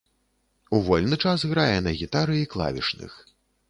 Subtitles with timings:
[0.77, 3.11] У вольны час грае на гітары і клавішных.